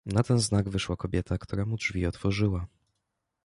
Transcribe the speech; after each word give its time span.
"Na 0.05 0.23
ten 0.23 0.39
znak 0.39 0.69
wyszła 0.69 0.95
kobieta, 0.95 1.37
która 1.37 1.65
mu 1.65 1.75
drzwi 1.75 2.05
otworzyła." 2.05 2.67